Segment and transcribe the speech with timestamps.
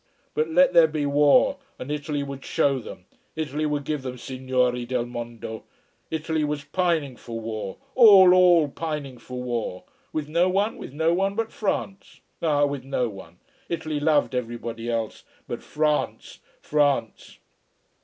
[0.33, 3.05] But let there be war, and Italy would show them.
[3.35, 5.63] Italy would give them signori del mondo!
[6.09, 9.83] Italy was pining for war all, all, pining for war.
[10.11, 12.19] With no one, with no one but France.
[12.41, 13.37] Ah, with no one
[13.69, 16.39] Italy loved everybody else but France!
[16.61, 17.37] France!